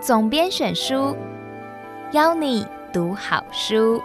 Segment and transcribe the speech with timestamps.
[0.00, 1.16] 总编选书，
[2.12, 4.02] 邀你读好书。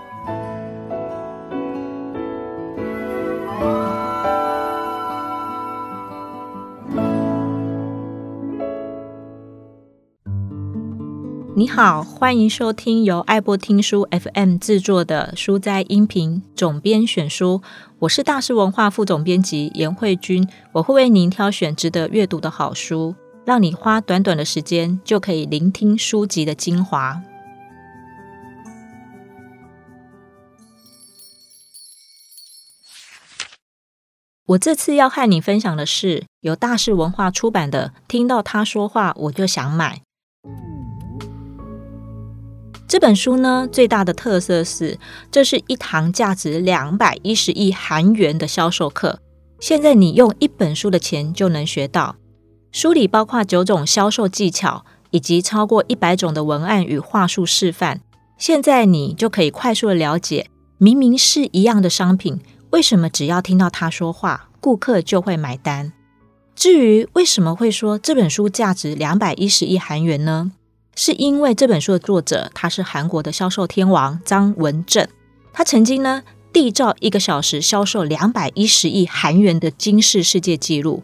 [11.68, 17.62] 你好，欢迎收听由爱播听书 FM 制作的书斋音频总编选书。
[18.00, 27.22] 我是大是文化副总编辑严慧君，我会为您挑选值得阅读的好书，让你花短短的时间就可以聆听书籍的精华。
[34.46, 39.98] 我这次要和你分享的是由大是文化出版的《听到他说话我就想买》。
[42.88, 44.98] 这本书呢，最大的特色是，
[45.30, 49.20] 这是一堂价值两百一十亿韩元的销售课。
[49.60, 52.16] 现在你用一本书的钱就能学到。
[52.72, 58.00] 书里包括九种销售技巧，以及超过一百种的文案与话术示范。
[58.38, 65.92] 现在你就可以快速的了解，明明是一样的商品，为什么只要听到他说话，顾客就会买单？
[66.56, 70.54] 至于为什么会说这本书价值两百一十亿韩元呢？
[71.00, 75.08] 是因为这本书的作者，他是韩国的销售天王张文正，
[75.54, 81.04] 他曾经呢缔造一个小时销售两百一十亿韩元的金氏世界纪录。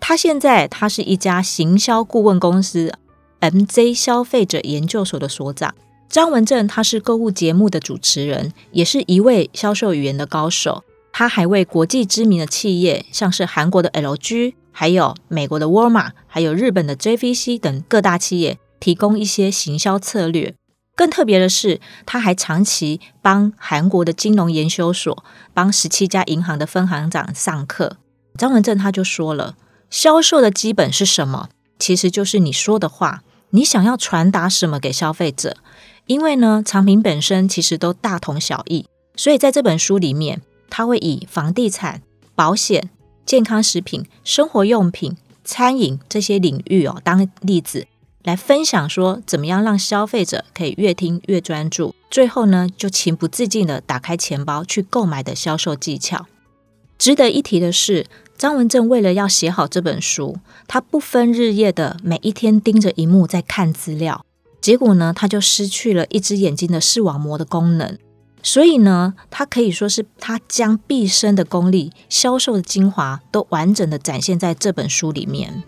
[0.00, 2.92] 他现在他是一家行销顾问公司
[3.40, 5.72] MZ 消费者研究所的所长。
[6.08, 10.82] 张文正他是购物节目的主持人，也是一位销售语言的高手。
[11.12, 18.58] 他还为国际知名的企业，像是韩国的 LG，还有美国的沃尔玛，还有日本的 JVC 等各大企业。
[18.80, 20.54] 提供一些行销策略，
[20.94, 27.96] 更特别的是，他还长期帮韩国的金融研修所、帮十七家银行的分行长上课。
[28.36, 29.56] 张文正他就说了，
[29.90, 31.48] 销售的基本是什么？
[31.78, 35.56] 其实就是你说的话，你想要传达什么给消费者？
[36.06, 42.02] 因为呢，产品本身其实都大同小异，所以在这本书里面，他会以房地产、
[42.34, 42.90] 保险、
[43.26, 47.86] 健康食品、生活用品、餐饮这些领域哦当例子。
[48.28, 56.26] 来分享说，怎么样让消费者可以越听越专注，最后呢，就情不自禁地打开钱包去购买的销售技巧。
[56.98, 58.04] 值得一提的是，
[58.36, 64.22] 张文正为了要写好这本书，他不分日夜的每一天盯着萤幕在看资料，
[64.60, 67.96] 结果呢，他就失去了一只眼睛的视网膜的功能。
[68.42, 75.62] 所以呢，他可以说是他将毕生的功力、销售的精华都完整的展现在这本书里面。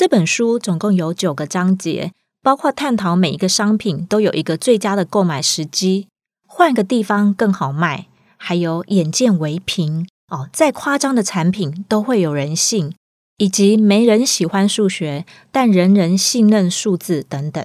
[0.00, 2.12] 这本书总共有九个章节，
[2.42, 6.08] 包括探讨每一个商品都有一个最佳的购买时机，
[6.48, 8.06] 换个地方更好卖，
[8.38, 12.94] 还有眼见为凭哦，再夸张的产品都会有人信，
[13.36, 17.62] 以及没人喜欢数学，但人人信任数字等等。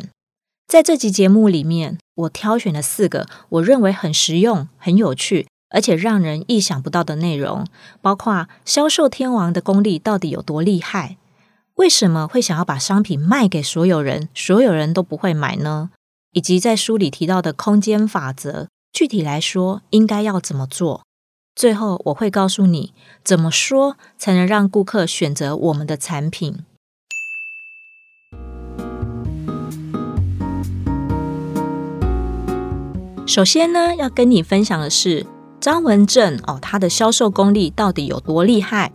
[0.67, 7.65] 在这集节目里面，我挑选了四个我认为很实用、很有趣，而且让人意想不到的内容，
[8.01, 11.15] 包括销售天王的功力到底有多厉害。
[11.75, 15.89] 为什么会想要把商品卖给所有人，所有人都不会买呢？
[16.31, 21.03] 以及在书里提到的空间法则，具体来说应该要怎么做？
[21.53, 22.93] 最后我会告诉你
[23.25, 26.59] 怎么说才能让顾客选择我们的产品。
[33.27, 35.25] 首先呢，要跟你分享的是
[35.59, 38.93] 张文正哦，他的销售功力到底有多厉害？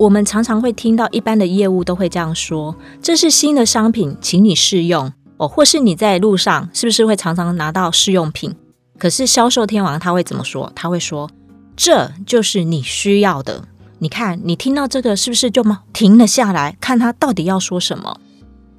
[0.00, 8.56] 我们常常会听到一般的业务都会这样说：“这是新的商品，请你试用哦。”或是你在路上是不是会常常拿到试用品？
[8.96, 10.72] 可是销售天王他会怎么说？
[10.74, 11.30] 他会说
[11.76, 13.68] ：“这就是你需要的。”
[14.00, 15.62] 你看，你听到这个是不是就
[15.92, 18.18] 停了下来，看他到底要说什么？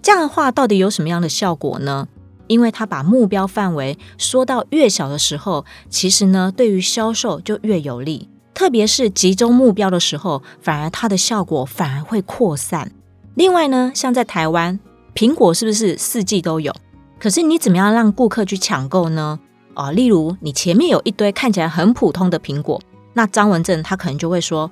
[0.01, 2.07] 这样的话到底有什么样的效果呢？
[2.47, 8.27] 因为他把目标范围说到越小的时候，其实呢，对于销售就越有利。
[8.53, 12.91] 特别是集中目标的时候，反而它的效果反而会扩散。
[13.35, 14.79] 另外呢，像在台湾，
[15.15, 16.73] 苹果是不是四季都有？
[17.19, 19.39] 可是你怎么样让顾客去抢购呢？
[19.73, 22.81] 哦，例如你前面有一堆看起来很普通的苹果，
[23.13, 24.69] 那张文正他可能就会说，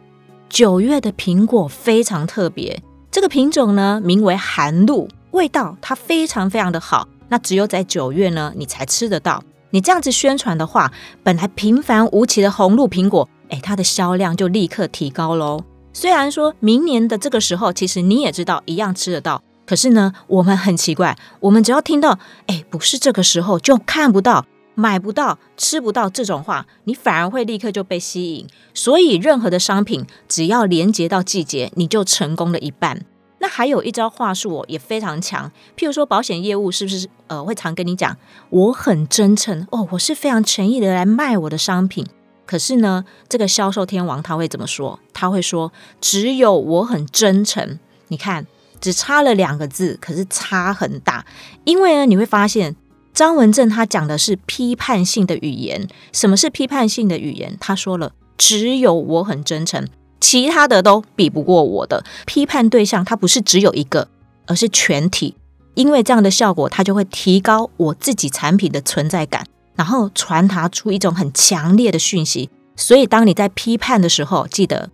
[0.49, 9.41] 九月的苹果非常特别，这个品种呢名为寒露，味道它非常非常的好，那只有在九月呢你才吃得到。
[9.71, 10.91] 你这样子宣传的话，
[11.23, 13.29] 本来平凡无奇的红露苹果。
[13.49, 15.63] 哎，它的销量就立刻提高喽。
[15.91, 22.17] 虽然说明年的这个时候，其实你也知道一样吃得到，可是呢，我们很奇怪，我们只要听到
[22.47, 28.47] 哎，不是这个时候就看不到，买不到、吃不到这种话，你反而会立刻就被吸引。
[28.73, 33.03] 所以，任何的商品只要连接到季节，你就成功了一半。
[33.41, 35.51] 那还有一招话术哦，也非常强。
[35.75, 38.15] 譬如说，保险业务是不是呃会常跟你讲，
[38.49, 42.05] 我很真诚哦，我是非常诚意的来卖我的商品。
[42.49, 44.99] 可是呢，这个销售天王他会怎么说？
[45.13, 47.77] 他会说，只有我很真诚。
[48.07, 48.47] 你看，
[48.81, 51.23] 只差了两个字，可是差很大。
[51.63, 52.75] 因为呢，你会发现
[53.13, 55.87] 张文正他讲的是批判性的语言。
[56.11, 57.55] 什么是批判性的语言？
[57.59, 59.87] 他说了，只有我很真诚。
[60.19, 64.07] 其他的都比不过我的批判对象，它不是只有一个，
[64.47, 65.35] 而是全体。
[65.75, 69.45] 因为这样的效果，它就会提高我自己产品的存在感，
[69.79, 72.49] 然后传达出一种很强烈的讯息。
[72.75, 74.89] 所以，当你在批判的时候，记得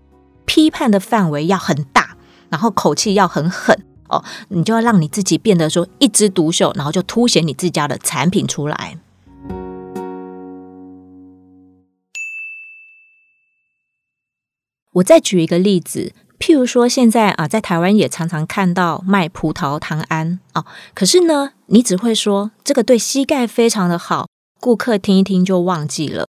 [0.45, 2.15] 批判的范围要很大，
[2.49, 8.99] 然后口气要很狠哦，你就要让你自己变得说一枝独秀，然后就凸显你自家的产品出来。
[14.93, 24.27] 我再举一个例子，譬如说，现在啊，在台湾也常常看到卖葡萄糖胺啊，可是呢，你只会说这个对膝盖非常的好，
[24.65, 26.25] 顾客听一听就忘记了。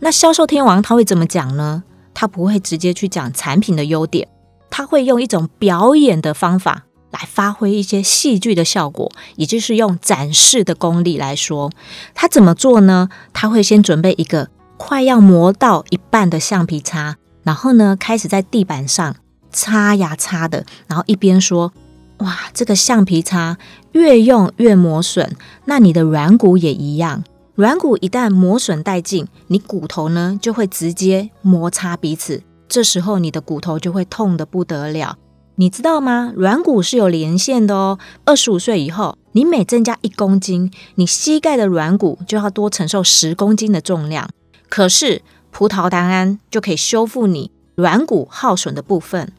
[0.00, 1.84] 那销售天王他会怎么讲呢？
[2.12, 4.28] 他不会直接去讲产品的优点，
[4.68, 11.70] 他会用一种表演的方法来发挥一些戏剧的效果，也就是用展示的功力来说。
[12.14, 13.08] 他怎么做呢？
[13.32, 17.16] 他会先准备一个快要磨到一半的橡皮擦。
[17.42, 19.16] 然后呢，开始在地板上
[19.50, 21.72] 擦呀擦的，然后一边说
[22.20, 23.56] ：“哇，这个橡皮擦
[23.92, 27.24] 越用越磨损，那你的软骨也一样。
[27.58, 35.18] 软骨一旦磨损殆尽，你骨头呢就会直接摩擦彼此，这时候你的骨头就会痛得不得了。
[35.56, 36.32] 你知道吗？
[36.36, 37.98] 软骨是有连线的哦。
[38.24, 44.30] 二十五岁以后，你每增加一公斤，你膝盖的软骨就要多承受十公斤的重量。
[44.68, 45.22] 可是。
[45.50, 49.32] 葡萄糖胺就可以修复你软骨耗损的部分，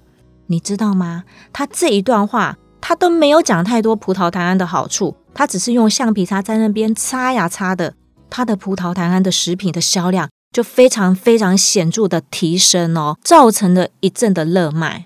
[0.48, 1.24] 你知道吗？
[1.54, 7.94] 他这一段话他都没有讲太多葡萄糖胺的好处，他只是用橡皮擦在那边擦呀擦的，
[8.30, 15.06] 他的葡萄糖胺的食品的销量就非常非常显著的提升哦，造成了一阵的热卖。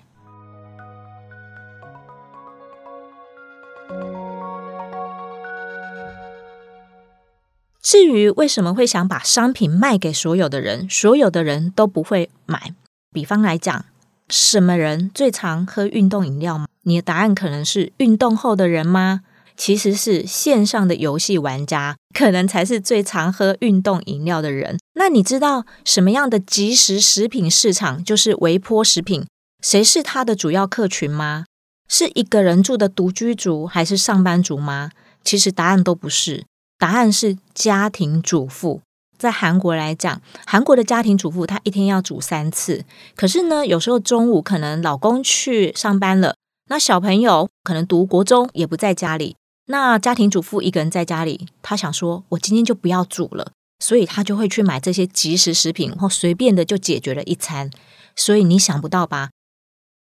[7.82, 12.72] 至于为什么会想把商品卖给所有的人，所有的人都不会买。
[13.12, 13.84] 比方来讲，
[14.28, 16.66] 什么人最常喝运动饮料？
[16.84, 19.20] 你的答案可能是运动后的人吗？
[19.56, 24.78] 其实是线上的游戏玩家，可能才是最常喝运动饮料的人。
[24.94, 29.26] 那你知道什么样的即食食品市场就是微波食品？
[29.62, 31.46] 谁是它的主要客群吗？
[31.88, 34.90] 是一个人住的独居族还是上班族吗？
[35.22, 36.44] 其实答案都不是。
[36.78, 38.80] 答案是家庭主妇。
[39.16, 42.84] 在韩国来讲，韩国的家庭主妇她一天要煮三次。
[43.14, 46.36] 可是呢，有时候中午可能老公去上班了，
[46.68, 49.36] 那小朋友可能读国中也不在家里，
[49.66, 57.70] 那家庭主妇一个人在家里，她想说：“我今天就不要煮了。”所以她就会去买这些即食食品，然后随便的就解决了一餐。
[58.14, 59.30] 所以你想不到吧？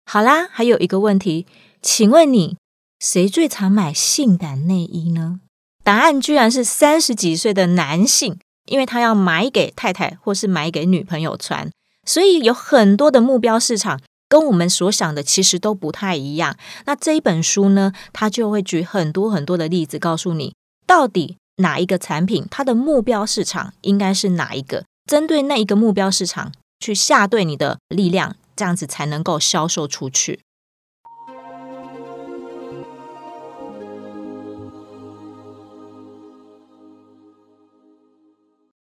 [0.05, 1.45] 好啦，还有一个问题，
[1.81, 2.57] 请问你
[2.99, 5.39] 谁最常买性感内衣呢？
[5.83, 11.71] 答案居然是三十几岁的男性，因为他要买给太太或是买给女朋友穿，
[12.05, 14.01] 所以有很多的目标市场
[14.35, 16.57] 跟我们所想的其实都不太一样。
[16.85, 20.53] 那这一本书呢，他就会举很多很多的例子，告诉你
[20.85, 26.51] 到底哪一个产品它的目标市场应该是哪一个，针对那一个目标市场
[26.81, 30.41] 去下对你的力量，这样子才能够销售出去。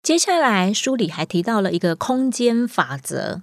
[0.02, 3.42] 接下来书里还提到了一个空间法则，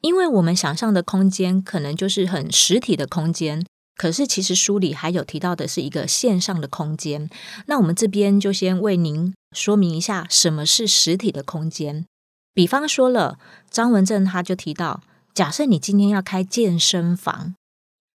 [0.00, 3.64] 因为我们想象的空间可能就是很实体的空间，
[3.96, 7.28] 可是其实书里还有提到的是一个线上的空间。
[7.66, 12.06] 那我们这边就先为您说明一下什么是实体的空间。
[12.54, 13.38] 比方说了，
[13.70, 15.02] 张文正他就提到，
[15.34, 17.54] 假设你今天要开健身房，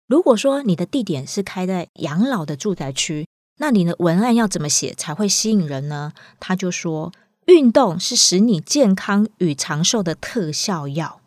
[0.07, 3.27] 如果说你的地点是开在养老的住宅区，
[3.59, 6.13] 那你的文案要怎么写才会吸引人呢？
[6.39, 7.11] 他就说。
[7.47, 11.21] 运动是使你健康与长寿的特效药。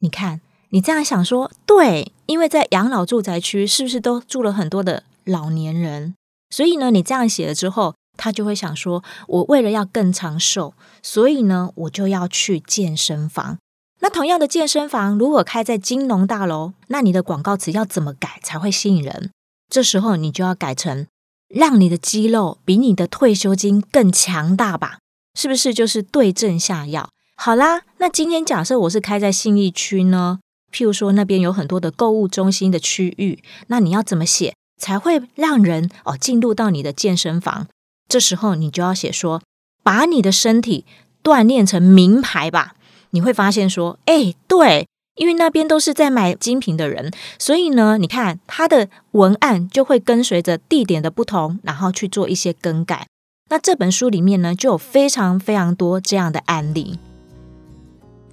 [0.00, 0.40] 你看，
[0.70, 6.14] 你这样想说，对，因为在养老住宅区，是不是都住了很多的老年人？
[6.50, 13.58] 所以呢，你这样写了之后，他就会想说，我为了要更长寿，所以呢，我就要去健身房。
[14.00, 19.30] 那同样的健身房，如果开在金融大楼，那你的广告词要怎么改才会吸引人？
[19.68, 21.06] 这时候你就要改成，
[21.48, 24.98] 让你的肌肉比你的退休金更强大吧。
[25.38, 27.10] 是不是就是对症下药？
[27.42, 30.40] 好啦，那今天假设我是开在信义区呢？
[30.70, 37.66] 譬如说那边有很多的购物中心的区域，那你要怎么写才会让人哦进入到你的健身房？
[38.10, 39.40] 这时候你就要写说，
[39.82, 40.84] 把你的身体
[41.22, 42.74] 锻炼成名牌吧。
[43.12, 53.06] 你会发现说，哎，对，因为那边都是在买精品的人，所以呢，你看它的文案就会跟随着地点的不同，然后去做一些更改。
[53.48, 56.98] 那这本书里面呢，就有非常非常多这样的案例。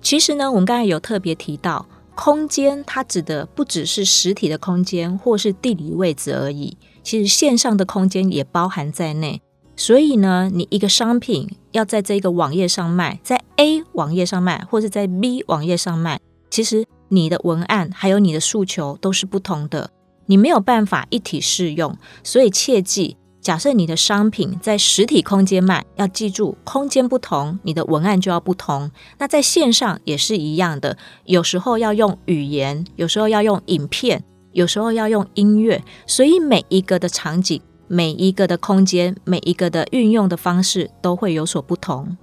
[0.08, 1.86] 其实呢，我们刚才有特别提到。
[2.16, 9.42] 空间，它指的不只是实体的空间或是地理位置而已，其实线上的空间也包含在内。
[9.76, 16.18] 所以呢，你一个商品要在这个网页上卖，在 A 网页上卖，或是在 B 网页上卖，
[16.50, 19.90] 其实你的文案还有你的诉求都是不同的，
[20.28, 21.98] 你没有办法一体适用。
[22.24, 23.18] 所以切记。
[23.48, 28.92] 假设你的商品在实体空间卖，要记住空间不同，你的文案就要不同。
[29.20, 35.82] 那在线上也是一样的，有时候要用语言，有时候要用影片，有时候要用音乐。
[36.06, 42.18] 所以每一个的场景，每一个的空间，每一个的运用的方式都会有所不同。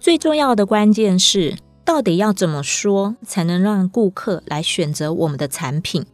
[0.00, 6.06] 最重要的关键是，到底要怎么说才能让顾客来选择我们的产品？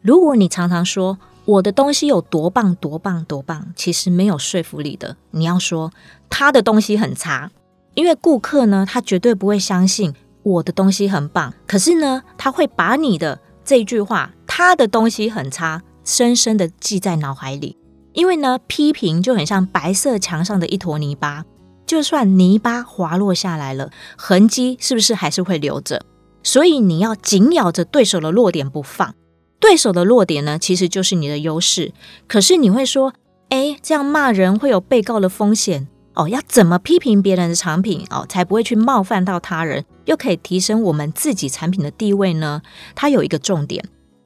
[0.00, 5.16] 如果你常常说，我的东西有多棒多棒多棒，其实没有说服力的。
[5.30, 5.92] 你要说
[6.30, 7.50] 他的东西很差，
[7.94, 11.52] 因为顾客呢，他绝对不会相信我的东西很棒。
[11.66, 17.76] 可是呢，他会把你的这句话“他的东西很差”深深的记在脑海里。
[18.14, 21.44] 因为呢，批评就很像白色墙上的一坨泥巴，
[21.84, 26.06] 就算泥巴滑落下来了，痕迹是不是还是会留着？
[26.42, 29.14] 所以你要紧咬着对手的弱点不放。
[29.64, 31.94] 对手的弱点呢，其实就是你的优势。
[32.28, 33.14] 可是你会说，
[33.48, 36.28] 哎，这样骂人会有被告的风险哦。
[36.28, 42.60] 要怎么批评别人的产品哦，才不会去冒犯到他人，又可以提升我们自己产品的地位呢？
[42.94, 43.82] 它有一个重点，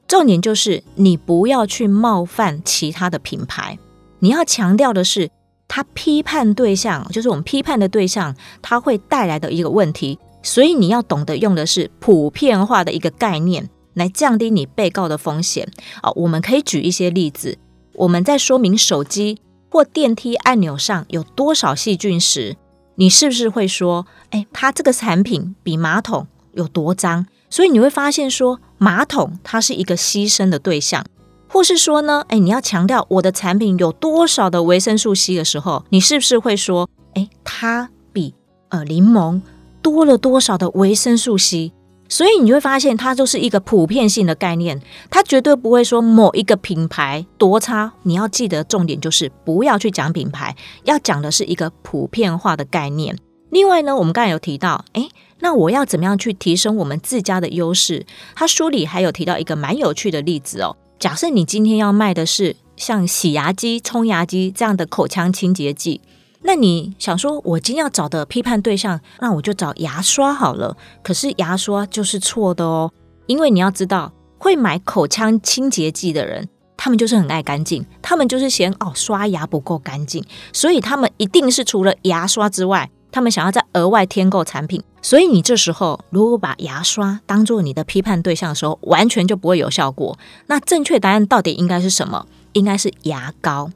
[0.09, 3.79] 重点就是你不要去冒犯其他的品牌。
[4.19, 5.29] 你要强调的是，
[5.69, 10.19] 他批判对象就是我们批判的对象，他会带来的一个问题。
[10.43, 13.69] 所以你要懂得用的是普遍化的一个概念。
[13.99, 15.69] 来降低你被告的风险
[16.01, 16.09] 啊！
[16.15, 17.59] 我们可以举一些例子。
[17.93, 19.39] 我们在说明手机
[19.69, 22.55] 或电梯按钮上有多少细菌时，
[22.95, 31.05] 你是不是会说：“哎，它这个产品比马桶有多脏？”所以你会发现说，马桶它是一个牺牲的对象，
[31.47, 38.33] 或是说呢，哎，你要强调我的产品有多少的维生素 C 的时候，你是不是会说：“哎，它比
[38.69, 39.41] 呃柠檬
[39.81, 41.73] 多了多少的维生素 C？”
[42.09, 47.93] 所以你会发现，它就是一个普遍性的概念，它绝对不会说某一个品牌多差。
[48.01, 53.15] 你要记得重点就是不要去讲品牌，要讲的是一个普遍化的概念。
[53.51, 55.07] 另外呢，我们刚才有提到，诶，
[55.39, 58.05] 那我要怎么样去提升我们自家的优势？
[58.35, 60.75] 他书里还有提到一个蛮有趣的例子哦。
[60.97, 66.01] 假设你今天要卖的是像洗牙机、冲牙机这样的口腔清洁剂。
[66.41, 70.75] 那你想说，我今天要找的批判对象，那我就找牙刷好了。
[71.03, 72.91] 可是牙刷就是错的哦，
[73.27, 84.81] 因为你要知道，会买口腔清洁剂的人，他们就是很爱干净，他们就是嫌哦刷牙不够干净，所以他们一定是除了牙刷之外，他们想要再额外添购产品。
[85.01, 90.17] 所以你这时候如果把牙刷当做你的批判对象的时候，完全就不会有效果。
[90.47, 92.25] 那正确答案到底应该是什么？
[92.53, 93.69] 应该是牙膏。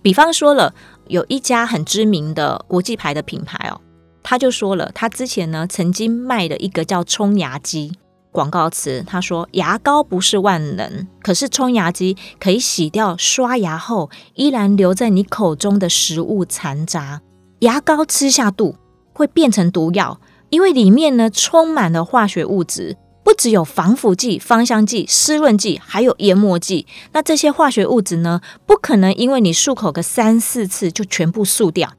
[0.00, 0.74] 比方说了。
[1.08, 3.80] 有一家很知名的国际牌的品牌哦，
[4.22, 7.92] 他就说了，他之前呢曾经卖的一个叫冲牙机
[8.30, 17.22] 广告词，他说牙膏不是万能，可是冲牙机可以洗掉刷牙后依然留在你口中的食物残渣。
[17.60, 18.76] 牙膏吃下肚
[19.12, 22.96] 会变成毒药，因为里面呢充满了化学物质。
[23.28, 26.86] 不只有防腐剂、芳香剂、湿润剂，还有研磨剂。
[27.12, 31.92] 那这些化学物质呢，不可能因为你漱口个三四次就全部漱掉。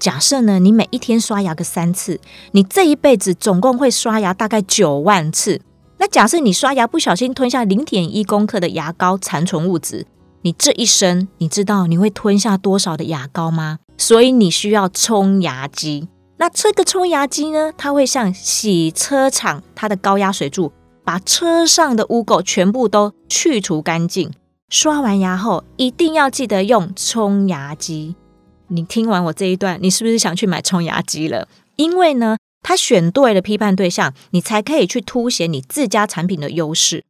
[0.00, 2.18] 假设呢，你每一天刷牙个三次，
[2.50, 5.60] 你这一辈子总共会刷牙大概九万次。
[5.98, 10.04] 那假设你刷牙不小心吞下零点一公克的牙膏残存物质，
[10.40, 13.78] 你这一生你知道你会吞下多少的牙膏吗？
[13.96, 16.08] 所以你需要冲牙机。
[16.42, 20.72] 那这个冲牙机呢，它会像洗车场它的高压水柱，
[21.04, 24.28] 把车上的污垢全部都去除干净。
[24.68, 28.16] 刷完牙后，一定要记得用冲牙机。
[28.66, 31.46] 你听完我这一段，你是不是想去买冲牙机了？
[31.76, 37.04] 因为呢，它选对了批判对象，你才可以去凸显你自家产品的优势。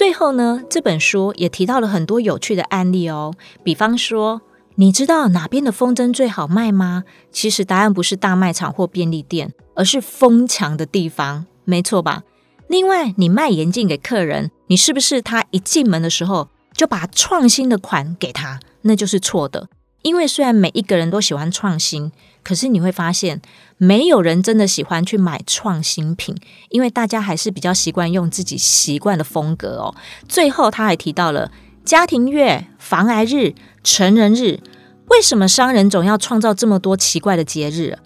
[0.00, 3.34] 最后呢，这本书也提到了很多有趣的案例哦。
[3.62, 4.40] 比方说，
[4.76, 7.04] 你知道哪边的风筝最好卖吗？
[7.30, 12.22] 其实答案不是大卖场或便利店，而是疯抢的地方，没错吧？
[12.66, 18.58] 另外，你卖眼镜给客人，你是不是他一进门的时候就把创新的款给他？
[18.80, 19.68] 那就是错的。
[20.00, 22.10] 因为虽然每一个人都喜欢创新，
[22.42, 23.40] 可是你会发现，
[23.76, 26.34] 没有人真的喜欢去买创新品，
[26.68, 29.94] 因为大家还是比较习惯用自己习惯的风格哦。
[30.28, 31.50] 最后，他还提到了
[31.84, 33.54] 家庭月、防癌日、
[33.84, 34.60] 成人日，
[35.08, 37.98] 为什么商人总要创造这么多奇怪的节日？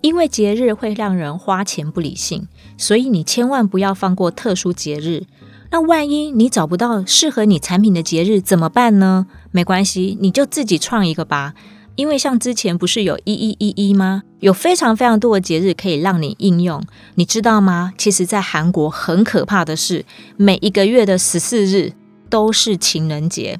[0.00, 5.24] 因为节日会让人花钱不理性，所以你千万不要放过特殊节日。
[5.70, 9.26] 那万一你找不到适合你产品的节日怎么办呢？
[9.50, 11.54] 没关系，你就自己创一个吧。
[11.96, 14.22] 因为像之前不是有一一一一吗？
[14.40, 16.82] 有非常非常多的节日可以让你应用，
[17.14, 17.92] 你知道吗？
[17.96, 20.04] 其实，在韩国很可怕的是，
[20.36, 21.92] 每一个月的十四日
[22.28, 23.58] 都是情人节。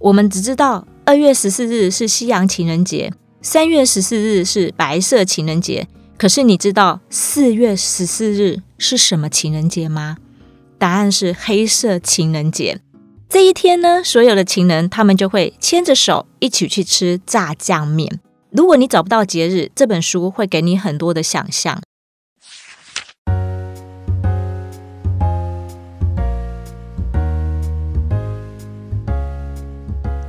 [0.00, 5.86] 我们只知道二月十四日是西洋情人节，三月十四日是白色情人节。
[6.16, 10.16] 可是你知道四月十四日是什么情人节吗？
[10.76, 12.80] 答案是黑色情人节。
[13.28, 18.20] 这一天呢，所有的情人他们就会牵着手一起去吃炸酱面。
[18.50, 21.82] 如果你找不到节日，这本书会给你很多的想象。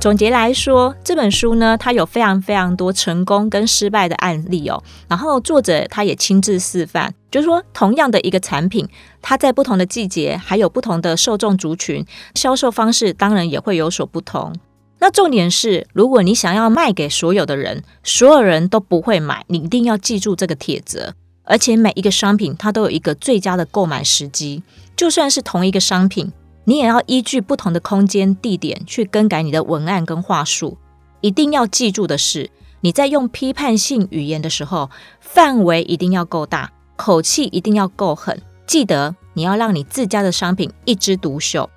[0.00, 4.82] 总结来说，这本书呢，它有非常非常多成功跟失败的案例哦。
[5.06, 8.88] 然后作者他也亲自示范，就是说，同样的一个产品，
[9.20, 12.02] 它在不同的季节，还有不同的受众族群，
[12.34, 14.54] 销售方式当然也会有所不同。
[15.00, 21.12] 那重点是，如果你想要卖给所有的人，所有人都不会买，你一定要记住这个铁则。
[21.44, 24.62] 而且每一个商品，它都有一个最佳的购买时机，
[24.96, 26.32] 就算是同一个商品。
[26.64, 30.78] 你也要依据不同的空间、地点去更改你的文案跟话术。
[31.20, 38.40] 一定要记住的是，你在用批判性语言的时候，范围一定要够大，口气一定要够狠。
[38.66, 41.68] 记得你要让你自家的商品一枝独秀。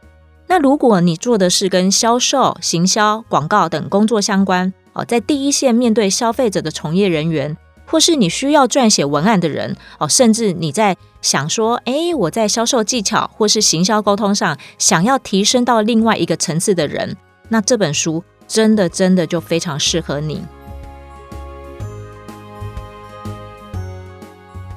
[0.47, 7.57] 那如果你做的是跟销售、行销、广告等工作相关，哦，在第一线面对消费者的从业人员。
[7.85, 17.15] 或是你需要撰写文案的人哦，甚至你在想说，诶，我在销售技巧或是行销沟通上想要提升到另外一个层次的人，
[17.49, 20.41] 那这本书真的真的就非常适合你。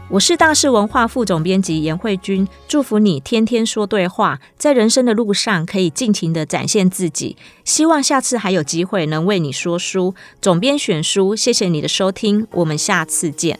[0.08, 7.36] 我是大是文化副总编辑颜慧君，祝福你天天说对话，在人生的路上可以尽情的展现自己。
[7.64, 10.14] 希望下次还有机会能为你说书。
[10.40, 13.58] 总编选书，谢谢你的收听，我们下次见。